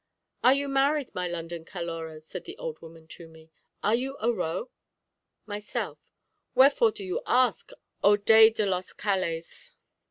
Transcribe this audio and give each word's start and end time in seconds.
"Are 0.43 0.55
you 0.55 0.67
married, 0.67 1.13
my 1.13 1.27
London 1.27 1.63
Caloró?" 1.63 2.19
said 2.23 2.45
the 2.45 2.57
old 2.57 2.81
woman 2.81 3.07
to 3.09 3.27
me. 3.27 3.51
"Are 3.83 3.93
you 3.93 4.17
a 4.19 4.31
ro?" 4.31 4.71
Myself 5.45 5.99
Wherefore 6.55 6.89
do 6.91 7.03
you 7.03 7.21
ask, 7.27 7.69
O 8.03 8.17
Dai 8.17 8.49
de 8.49 8.65
los 8.65 8.93
Calés? 8.95 9.69